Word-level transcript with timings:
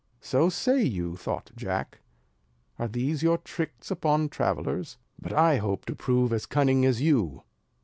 "Say 0.19 0.81
you 0.81 1.15
so?" 1.15 1.17
thought 1.21 1.51
Jack; 1.55 1.99
"are 2.79 2.87
these 2.87 3.21
your 3.21 3.37
tricks 3.37 3.91
upon 3.91 4.29
travellers? 4.29 4.97
But 5.21 5.31
I 5.31 5.57
hope 5.57 5.85
to 5.85 5.95
prove 5.95 6.33
as 6.33 6.47
cunning 6.47 6.85
as 6.85 7.03
you." 7.03 7.43